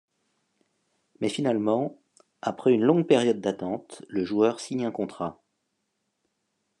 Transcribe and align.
Mais 1.19 1.29
finalement, 1.29 2.01
après 2.41 2.71
une 2.73 2.81
longue 2.81 3.05
période 3.05 3.39
d'attente, 3.39 4.01
le 4.09 4.25
joueur 4.25 4.59
signe 4.59 4.83
un 4.83 4.91
contrat. 4.91 5.43